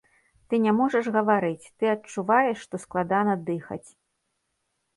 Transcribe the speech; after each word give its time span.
Ты 0.53 0.59
не 0.63 0.71
можаш 0.77 1.05
гаварыць, 1.17 1.71
ты 1.77 1.91
адчуваеш, 1.95 2.57
што 2.65 2.75
складана 2.89 3.39
дыхаць. 3.53 3.87